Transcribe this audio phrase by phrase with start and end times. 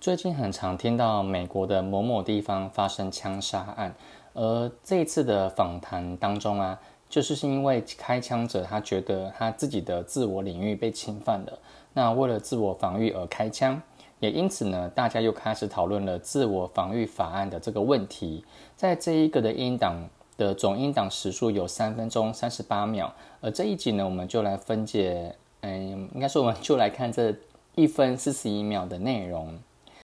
[0.00, 3.94] 最近很常听到美国的某某地方发生枪杀案，
[4.32, 11.58] 而这一次的访谈当中啊，就是是因为开枪者他觉得他自己的自我领域被侵犯了，
[11.92, 13.78] 那为了自我防御而开枪，
[14.20, 18.42] 也因此呢，大家又开始讨论了自我防御法案的这个问题。
[18.74, 20.08] 在这一个的音档
[20.38, 23.12] 的总音档时数有三分钟三十八秒，
[23.42, 27.34] 而这一集呢，我们就来分解，嗯，应该说我们就来看这
[27.74, 29.58] 一分四十一秒的内容。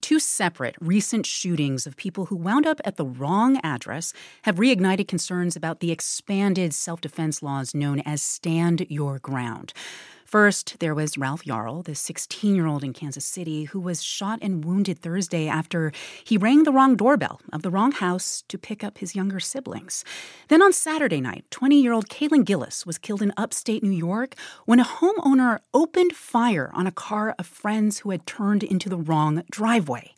[0.07, 4.13] Two separate recent shootings of people who wound up at the wrong address
[4.43, 9.73] have reignited concerns about the expanded self defense laws known as Stand Your Ground.
[10.27, 14.41] First, there was Ralph Yarl, the 16 year old in Kansas City, who was shot
[14.43, 15.93] and wounded Thursday after
[16.25, 20.05] he rang the wrong doorbell of the wrong house to pick up his younger siblings.
[20.49, 24.35] Then on Saturday night, 20 year old Kaylin Gillis was killed in upstate New York
[24.65, 28.99] when a homeowner opened fire on a car of friends who had turned into the
[28.99, 30.13] wrong driveway.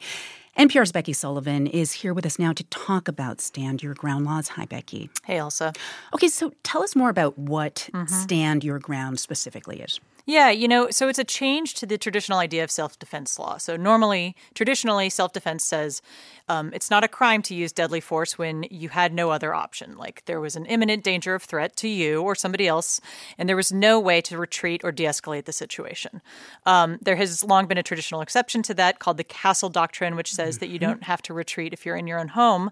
[0.58, 4.48] NPR's Becky Sullivan is here with us now to talk about Stand Your Ground laws.
[4.48, 5.08] Hi, Becky.
[5.24, 5.72] Hey, Elsa.
[6.12, 8.12] Okay, so tell us more about what mm-hmm.
[8.12, 10.00] Stand Your Ground specifically is.
[10.28, 13.56] Yeah, you know, so it's a change to the traditional idea of self defense law.
[13.56, 16.02] So, normally, traditionally, self defense says
[16.50, 19.96] um, it's not a crime to use deadly force when you had no other option,
[19.96, 23.00] like there was an imminent danger of threat to you or somebody else,
[23.38, 26.20] and there was no way to retreat or de escalate the situation.
[26.66, 30.34] Um, there has long been a traditional exception to that called the Castle Doctrine, which
[30.34, 30.90] says that you mm-hmm.
[30.90, 32.70] don't have to retreat if you're in your own home.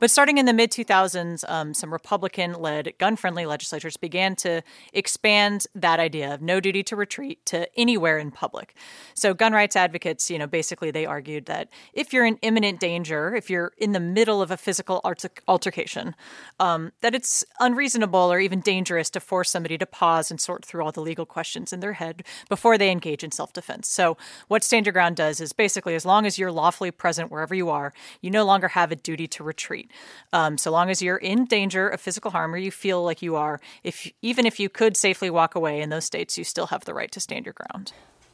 [0.00, 4.62] But starting in the mid 2000s, um, some Republican led gun friendly legislatures began to
[4.92, 8.74] expand that idea of no duty to retreat to anywhere in public.
[9.14, 13.34] So gun rights advocates, you know, basically they argued that if you're in imminent danger,
[13.34, 15.00] if you're in the middle of a physical
[15.46, 16.14] altercation,
[16.60, 20.82] um, that it's unreasonable or even dangerous to force somebody to pause and sort through
[20.84, 23.88] all the legal questions in their head before they engage in self defense.
[23.88, 24.16] So
[24.48, 27.70] what Stand Your Ground does is basically as long as you're lawfully present wherever you
[27.70, 29.90] are, you no longer have a duty to retreat.
[30.32, 33.36] Um, so long as you're in danger of physical harm or you feel like you
[33.36, 36.85] are, if even if you could safely walk away in those states, you still have
[36.85, 37.91] the right to stand your ground.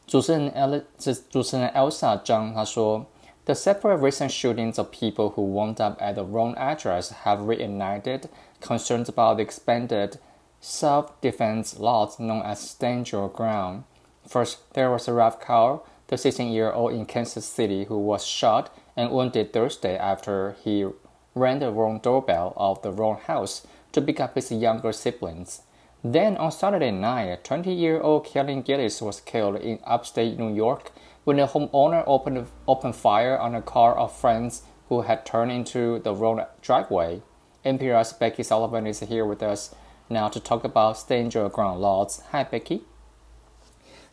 [0.07, 0.83] 主持人 El
[1.29, 3.05] 主持人 Elsa 张他说，
[3.45, 8.23] The separate recent shootings of people who wound up at the wrong address have reignited
[8.61, 10.19] concerns about the expanded
[10.61, 13.83] self-defense laws known as Stand Your Ground.
[14.27, 19.53] First, there was Ralph Carr, the 16-year-old in Kansas City, who was shot and wounded
[19.53, 20.85] Thursday after he
[21.33, 25.61] rang the wrong doorbell of the wrong house to pick up his younger siblings.
[26.03, 30.91] Then on Saturday night, 20 year old Kellen Gillis was killed in upstate New York
[31.25, 35.99] when a homeowner opened, opened fire on a car of friends who had turned into
[35.99, 37.21] the wrong driveway.
[37.65, 39.75] NPR's Becky Sullivan is here with us
[40.09, 42.21] now to talk about Stand Your Ground laws.
[42.31, 42.81] Hi, Becky.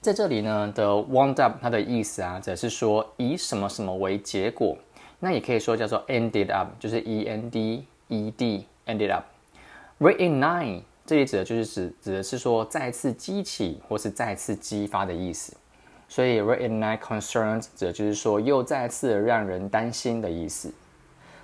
[0.01, 4.77] 在这里呢的 wound up 它的意思啊，只是说以什么什么为结果。
[5.21, 15.54] 那也可以说叫做 ended up，就是 e n d e d ended up。reignite 这里指的就是指指的是说再次激起或是再次激发的意思。
[16.08, 20.74] 所以 reignite concerns 指的就是说又再次让人担心的意思。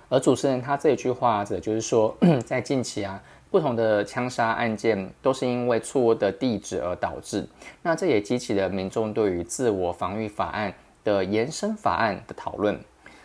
[0.08, 7.46] 而主持人他这一句话指的就是说， 在近期啊，不同的枪杀案件都是因为错误的地址而导致。
[7.82, 10.72] 那这也激起了民众对于自我防御法案
[11.04, 12.80] 的延伸法案的讨论。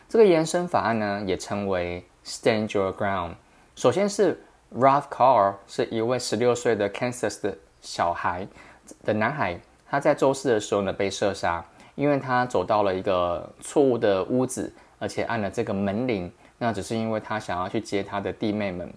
[0.09, 3.35] 这个延伸法案呢，也称为 Stand Your Ground。
[3.77, 4.43] 首先是
[4.75, 8.47] Ralph Carr 是一位十六岁的 Kansas 的小孩
[9.03, 11.63] 的男孩，他在周四的时候呢被射杀，
[11.93, 16.31] 因为他走到了一个错误的屋子，而且按了这个门铃。
[16.57, 18.91] 那只是因为他想要去接他的弟妹们，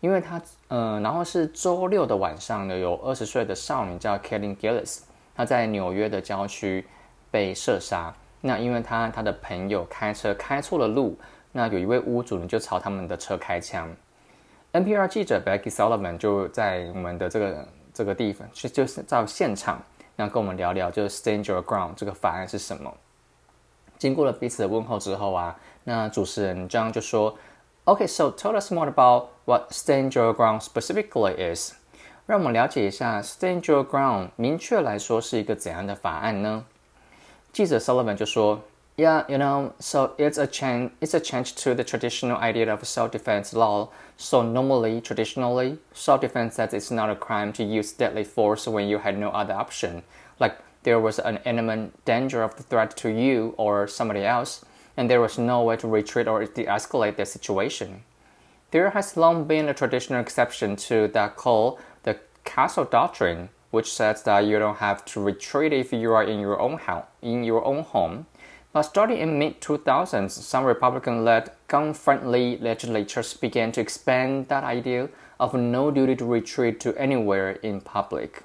[0.00, 5.00] 因为他嗯，然后是周六的晚上呢，有二十岁的少女叫 Kelly Gillis，
[5.34, 6.86] 她在纽约的郊区
[7.30, 8.14] 被射杀。
[8.42, 11.18] 那因为他他的朋友开车开错了路，
[11.50, 13.90] 那有一位屋主呢就朝他们的车开枪。
[14.76, 19.82] NPR 记者 Becky Sullivan 就在我们的这个这个地方去，就是到现场，
[20.16, 22.92] 那跟我们聊聊就是 Stand Your Ground 这个法案是什么。
[23.96, 27.38] 经过了彼此的问候之后啊，那主持人这样就说
[27.84, 31.72] ：“OK，so tell us more about what Stand Your Ground specifically is。
[32.26, 36.66] 让我们了解一下 Stand Your Ground 明确来说是一个怎样的法案呢？”
[37.50, 38.60] 记者 Sullivan 就说
[38.96, 40.92] ，Yeah, you know, so it's a change.
[41.00, 43.90] It's a change to the traditional idea of self-defense law.
[44.16, 48.98] So normally, traditionally, self-defense says it's not a crime to use deadly force when you
[48.98, 50.02] had no other option,
[50.40, 54.64] like there was an imminent danger of the threat to you or somebody else,
[54.96, 58.04] and there was no way to retreat or de-escalate the situation.
[58.70, 64.22] There has long been a traditional exception to that called the castle doctrine, which says
[64.22, 67.64] that you don't have to retreat if you are in your own house, in your
[67.64, 68.26] own home.
[68.82, 75.08] Starting in mid 2000s, some Republican-led gun-friendly legislatures began to expand that idea
[75.38, 78.42] of no duty to retreat to anywhere in public.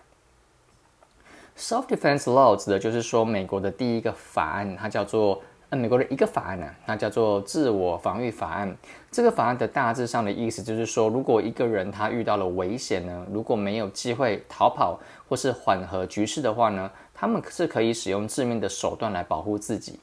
[1.58, 8.76] Self-defense law 指的就是说美国的第一个法案，它叫做呃美国的一个法案呢、它叫做自我防御法案。
[9.12, 14.98] 这个法案的大致上的意思就是说，如果一个人他遇到了危险呢，如果没有机会逃跑
[15.28, 20.00] 或是缓和局势的话呢，他们是可以使用致命的手段来保护自己。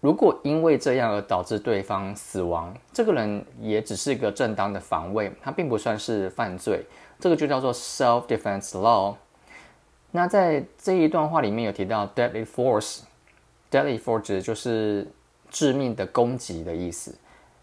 [0.00, 6.82] 如果因为这样而导致对方死亡，这个人也只是一个正当的防卫，他并不算是犯罪。
[7.18, 9.14] 这个就叫做 self-defense law。
[10.12, 15.06] 那在这一段话里面有提到 deadly force，deadly force 就是
[15.50, 17.14] 致命的攻击的意思。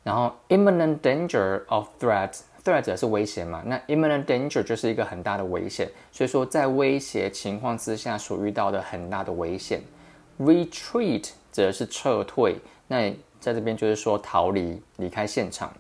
[0.03, 3.63] 然后 imminent danger of threat，threat 是威胁嘛？
[3.65, 5.89] 那 imminent danger 就是一个很大的危险。
[6.11, 9.81] 所以说在威胁情况之下所遇到的很大的危险。
[10.39, 12.55] retreat 指的是撤退，
[12.87, 15.73] 那在这边就是说逃离、离开现场。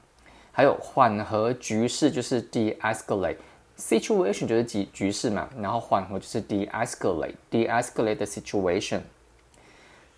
[0.51, 9.01] 还有缓和局势就是 de-escalate，situation 就是局局势嘛，然后缓和就是 de-escalate，de-escalate the situation。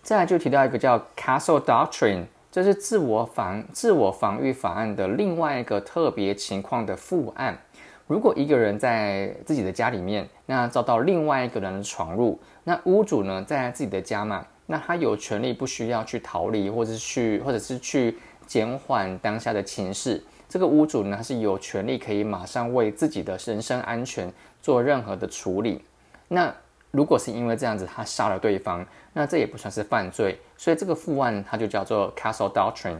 [0.02, 7.58] 再来就提到一个叫 Castle Doctrine，这是自我防自我防御法案的另外一个特别情况的附案。
[8.06, 20.22] 如果一个人在自己的家里面，那遭到另外一个人的闯入，那屋主呢在自己的家嘛，那他有权利不需要去逃离，或者是去，或者是去减缓当下的情势。
[20.48, 24.32] 这个屋主呢，他是有权利可以马上为自己的人身安全
[24.62, 25.82] 做任何的处理。
[26.28, 26.54] 那
[26.92, 30.38] 如果是因为这样子他杀了对方，那这也不算是犯罪。
[30.56, 32.98] 所以这个附案它就叫做 Castle Doctrine。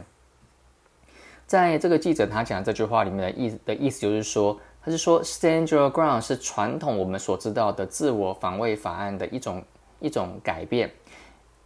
[1.47, 4.59] 在这个记者他讲这句话里面的意的意思就是说。
[4.83, 9.63] 他是说，stand your ground 是传统我们所知道的自我防卫法案的一种
[9.99, 10.89] 一种改变。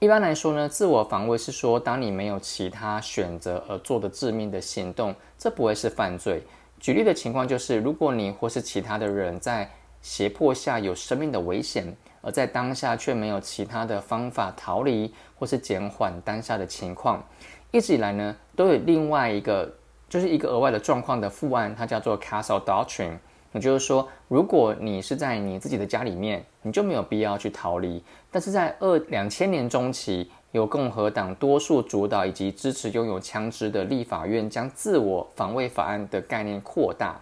[0.06, 6.44] 一般来说呢，自我防卫是说，当你没有其他选择而做的致命的行动，这不会是犯罪。
[6.80, 9.68] 举例的情况就是，如果你或是其他的人在
[10.04, 11.92] 胁迫下有生命的危险，
[12.22, 17.28] 而在当下却没有其他的方法逃离或是减缓当下的情况，
[17.72, 19.74] 一直以来呢，都有另外一个。
[20.08, 23.18] 就是一个额外的状况的附案，它叫做 Castle Doctrine。
[23.56, 28.04] 也就是说，如果你是在你自己的家里面，你就没有必要去逃离。
[28.30, 37.18] 但是在二两千年中期，有共和党多数主导以及支持拥有枪支的立法院将自我防卫法案的概念扩大。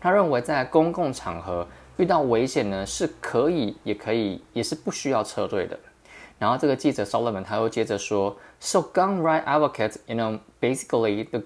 [0.00, 1.64] 他认为在公共场合
[1.98, 5.78] 遇到危险呢，是可以，也可以，也是不需要撤退的。
[6.36, 11.42] 然后这个记者 Solomon 他又接着说：“So gun right advocates, you know, basically the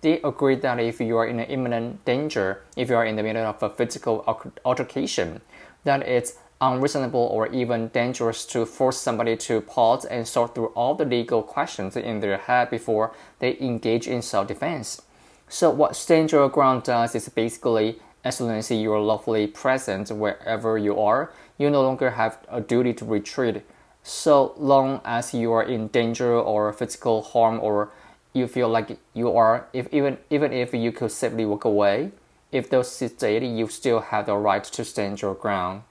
[0.00, 3.22] they agree that if you are in an imminent danger, if you are in the
[3.22, 4.24] middle of a physical
[4.64, 5.40] altercation,
[5.84, 10.94] that it's unreasonable or even dangerous to force somebody to pause and sort through all
[10.94, 15.02] the legal questions in their head before they engage in self defense.
[15.48, 20.10] So, what stand your ground does is basically, as long as you are lawfully present
[20.10, 23.62] wherever you are, you no longer have a duty to retreat.
[24.02, 27.90] So long as you are in danger or physical harm or
[28.35, 32.11] you feel like you are if even even if you could safely walk away
[32.51, 35.81] if those state you still have the right to stand your ground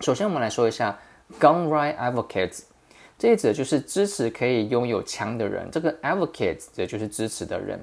[0.00, 0.98] 首先我们来说一下
[1.38, 2.62] gun right advocates
[3.18, 7.78] 这一指的就是支持可以拥有枪的人这个 advocates 也就是支持的人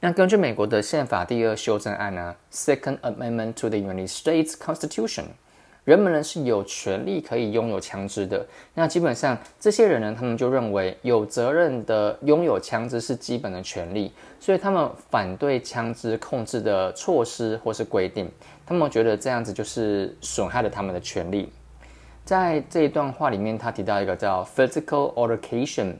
[0.00, 5.24] 那根据美国的宪法第二修正案呢 second amendment to the united states constitution
[5.89, 8.45] 人们呢是有权利可以拥有枪支的。
[8.75, 18.29] 那基本上这些人呢，他们就认为有责任的拥有枪支是基本的权利，所以他们反对枪支控制的措施或是规定。
[18.67, 21.51] 他们觉得这样子就是损害了他们的权利。
[22.23, 25.95] 在这一段话里面，他提到一个叫 physical altercation，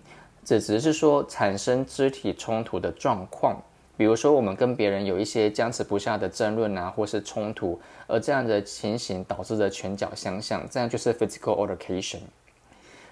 [0.46, 3.60] 指只是说产生肢体冲突的状况。
[4.00, 7.78] 比如说，我们跟别人有一些僵持不下的争论啊，或是冲突，
[8.08, 12.20] 而这样的情形导致的拳脚相向，这样就是 physical altercation。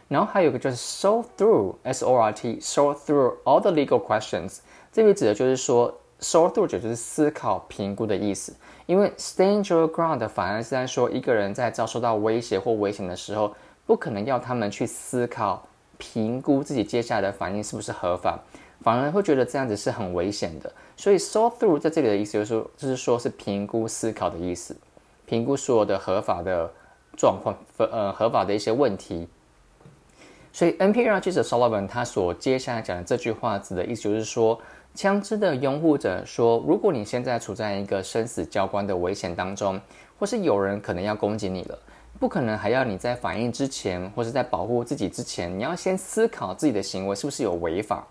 [0.08, 4.60] 然后还有个就是 sort through，s o r t，sort through all the legal questions。
[4.90, 8.56] 这里指的就是说，sort through 就是思考、评估的意思。
[8.86, 13.54] 因为 stand your ground 反而是在说，一个人在遭受到威胁或危险的时候，
[13.86, 15.68] 不可能要他们去思考、
[15.98, 18.40] 评估自己接下来的反应是不是合法。
[18.82, 24.76] 反而会觉得这样子是很危险的，所以 sort through 在这里的意思就是说，就是说是评估、思考的意思，
[25.26, 26.72] 评估所有的合法的
[27.18, 29.28] 状况，呃，合法的一些问题。
[30.54, 34.60] 所以 NPR 记者 Sullivan 他所接下来讲的这句话，指的意思就是说，
[34.96, 39.80] 枪支的拥护者说，如果你现在处在一个生死交关的危险当中，
[40.18, 41.78] 或是有人可能要攻击你了，
[42.20, 48.08] 不可能还要你在反应之前，或是在保护自己之前，你要先思考自己的行为是不是有违法。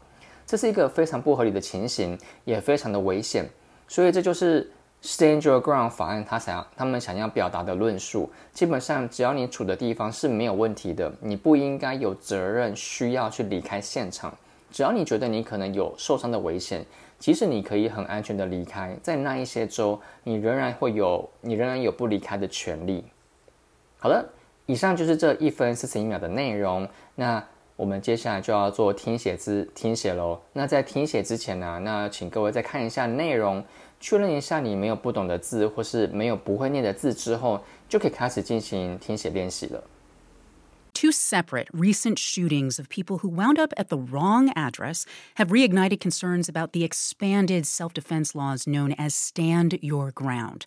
[0.46, 3.44] 这是一个非常不合理的情形，也非常的危险。
[3.88, 4.70] 所以这就是
[5.02, 8.30] Stand Your Ground 法案他想要他们想要表达的论述。
[8.52, 14.32] 基本上，只要你处的地方是没有问题的，你不应该有责任需要去离开现场。
[14.70, 16.84] 只要你觉得你可能有受伤的危险，
[17.18, 23.04] 即使你可以很安全的离开，在那一些州，你仍然会有你仍然有不离开的权利。
[23.98, 24.24] 好了，
[24.66, 26.86] 以上就是这一分四十一秒的内容。
[27.14, 27.42] 那
[27.76, 30.40] 我们接下来就要做听写字听写喽。
[30.54, 33.62] 那在听写之前呢，那请各位再看一下内容，
[34.00, 39.84] 确认一下你没有不懂的字或是没有不会念的字之后，就可以开始进行听写练习了。
[40.94, 45.04] Two separate recent shootings of people who wound up at the wrong address
[45.34, 50.62] have reignited concerns about the expanded self defense laws known as Stand Your Ground.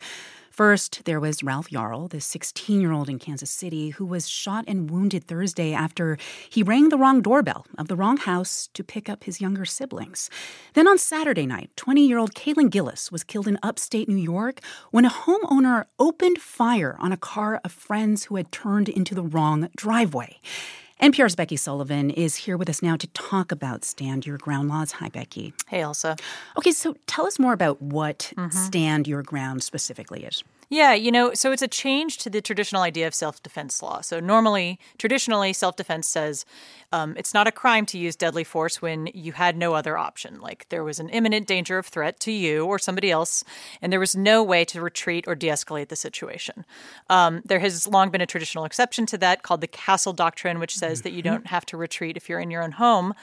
[0.60, 4.66] First, there was Ralph Yarl, the 16 year old in Kansas City, who was shot
[4.68, 6.18] and wounded Thursday after
[6.50, 10.30] he rang the wrong doorbell of the wrong house to pick up his younger siblings.
[10.74, 14.60] Then on Saturday night, 20 year old Kaylin Gillis was killed in upstate New York
[14.92, 19.24] when a homeowner opened fire on a car of friends who had turned into the
[19.24, 20.42] wrong driveway.
[21.02, 24.92] NPR's Becky Sullivan is here with us now to talk about Stand Your Ground laws.
[24.92, 25.54] Hi, Becky.
[25.66, 26.18] Hey, Elsa.
[26.58, 28.50] Okay, so tell us more about what mm-hmm.
[28.50, 30.44] Stand Your Ground specifically is.
[30.70, 34.02] Yeah, you know, so it's a change to the traditional idea of self defense law.
[34.02, 36.46] So, normally, traditionally, self defense says
[36.92, 40.40] um, it's not a crime to use deadly force when you had no other option.
[40.40, 43.44] Like there was an imminent danger of threat to you or somebody else,
[43.82, 46.66] and there was no way to retreat or de escalate the situation.
[47.10, 50.76] Um, there has long been a traditional exception to that called the Castle Doctrine, which
[50.76, 51.34] says that you mm-hmm.
[51.34, 53.14] don't have to retreat if you're in your own home.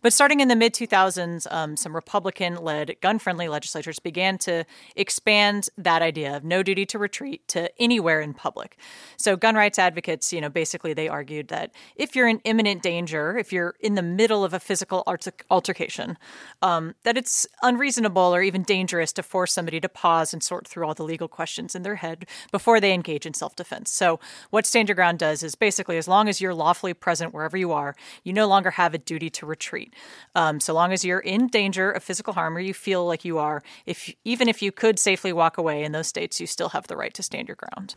[0.00, 4.64] But starting in the mid 2000s, um, some Republican led gun friendly legislatures began to
[4.94, 8.76] expand that idea of no duty to retreat to anywhere in public.
[9.16, 13.36] So gun rights advocates, you know, basically they argued that if you're in imminent danger,
[13.38, 16.16] if you're in the middle of a physical alter- altercation,
[16.62, 20.86] um, that it's unreasonable or even dangerous to force somebody to pause and sort through
[20.86, 23.90] all the legal questions in their head before they engage in self defense.
[23.90, 27.56] So, what Stand Your Ground does is basically as long as you're lawfully present wherever
[27.56, 29.94] you are, you no longer have a duty to retreat.
[30.34, 33.38] Um, so long as you're in danger of physical harm or you feel like you
[33.38, 36.77] are, if even if you could safely walk away in those states, you still have
[36.86, 37.90] the right to stand your ground.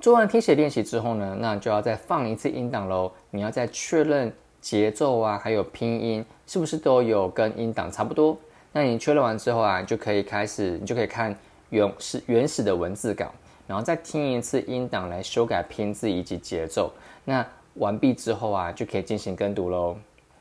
[0.00, 3.12] 做完听写练习之后呢，那就要再放一次音档喽。
[3.30, 8.36] 你要再确认节奏啊，还有拼音是不是都有跟音档差不多。
[8.72, 11.36] 那你确认完之后啊，就可以开始，你就可以看
[11.70, 13.32] 原始原始的文字稿，
[13.66, 16.92] 然后再听一次音档来修改拼字以及节奏。
[17.24, 19.96] 那完毕之后啊，就可以进行跟读喽。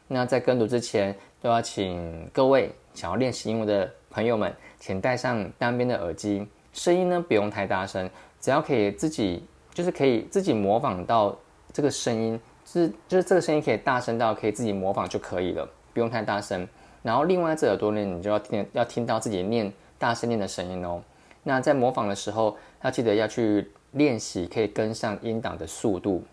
[0.08, 8.10] 那在跟读之前，都要请各位想要练习英文的朋友们，请戴上单边的耳机，声音呢不用太大声，
[8.40, 11.38] 只要可以自己就是可以自己模仿到
[11.74, 16.68] 这个声音，就是就是这个声音可以大声到可以自己模仿就可以了，不用太大声。
[17.02, 21.02] 然后另外一只耳朵呢，你就要听要听到自己念大声念的声音哦。
[21.44, 26.24] 那在模仿的时候，要记得要去练习，可以跟上音档的速度。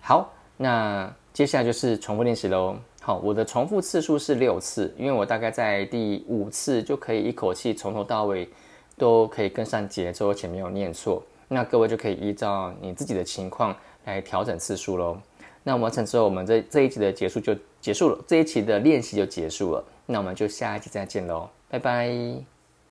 [0.00, 1.12] 好，那。
[1.36, 2.74] 接下来就是重复练习喽。
[3.02, 8.48] 好，我的重复次数是六次，因为我大概在第五次就可以一口气从头到尾
[8.96, 11.22] 都可以跟上节奏，而且没有念错。
[11.48, 15.20] 那各位就可以依照你自己的情况来调整次数喽。
[15.62, 19.84] 那完成之后，我们这这一集的结束就结束了，这一期的练习就结束了。
[20.06, 22.08] 那我们就下一集再见喽，拜拜。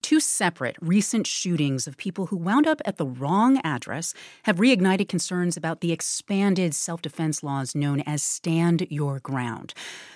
[0.01, 5.07] Two separate recent shootings of people who wound up at the wrong address have reignited
[5.07, 9.69] concerns about the expanded self defense laws known as Stand Your Ground.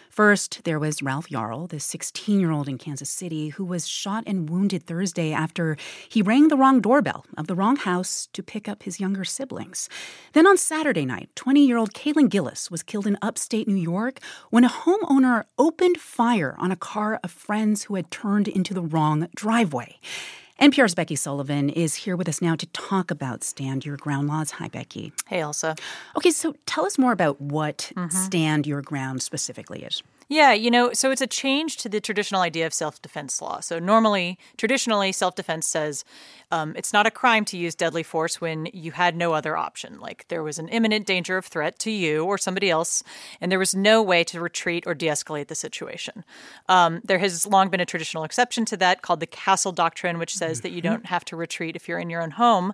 [0.09, 4.23] First, there was Ralph Yarl, the 16 year old in Kansas City, who was shot
[4.25, 5.77] and wounded Thursday after
[6.09, 9.87] he rang the wrong doorbell of the wrong house to pick up his younger siblings.
[10.33, 14.19] Then on Saturday night, 20 year old Kaylin Gillis was killed in upstate New York
[14.49, 18.81] when a homeowner opened fire on a car of friends who had turned into the
[18.81, 19.99] wrong driveway.
[20.59, 24.51] NPR's Becky Sullivan is here with us now to talk about Stand Your Ground laws.
[24.51, 25.13] Hi, Becky.
[25.25, 25.73] Hey, Elsa.
[26.17, 28.09] Okay, so tell us more about what mm-hmm.
[28.09, 30.03] Stand Your Ground specifically is.
[30.31, 33.61] Yeah, you know, so it's a change to the traditional idea of self defense law.
[33.61, 36.05] So, normally, traditionally, self defense says
[36.51, 39.99] um, it's not a crime to use deadly force when you had no other option.
[39.99, 43.03] Like there was an imminent danger of threat to you or somebody else,
[43.41, 46.23] and there was no way to retreat or de escalate the situation.
[46.67, 50.35] Um, there has long been a traditional exception to that called the Castle Doctrine, which
[50.35, 52.73] says that you don't have to retreat if you're in your own home.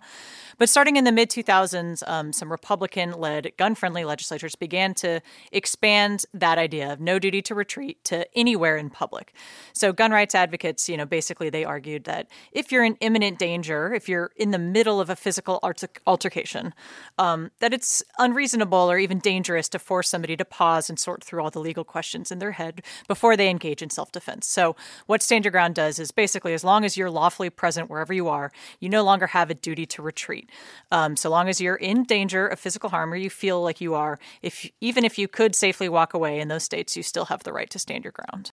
[0.58, 5.22] But starting in the mid 2000s, um, some Republican led gun friendly legislatures began to
[5.52, 9.34] expand that idea of no duty to retreat to anywhere in public.
[9.74, 13.94] So gun rights advocates, you know, basically they argued that if you're in imminent danger,
[13.94, 15.60] if you're in the middle of a physical
[16.06, 16.74] altercation,
[17.18, 21.42] um, that it's unreasonable or even dangerous to force somebody to pause and sort through
[21.42, 24.48] all the legal questions in their head before they engage in self defense.
[24.48, 24.76] So,
[25.06, 28.28] what Stand Your Ground does is basically as long as you're lawfully present wherever you
[28.28, 30.50] are, you no longer have a duty to retreat.
[30.92, 33.96] Um, so long as you're in danger of physical harm or you feel like you
[33.96, 37.44] are, if even if you could safely walk away in those states, you still have
[37.44, 38.44] the right to stand your ground.